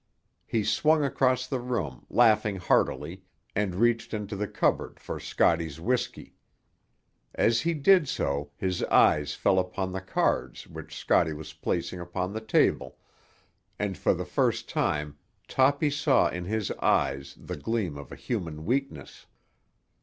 [0.47, 3.21] He swung across the room, laughing heartily,
[3.55, 6.33] and reached into the cupboard for Scotty's whiskey.
[7.35, 12.33] As he did so his eyes fell upon the cards which Scotty was placing upon
[12.33, 12.97] the table,
[13.77, 18.65] and for the first time Toppy saw in his eyes the gleam of a human
[18.65, 19.27] weakness.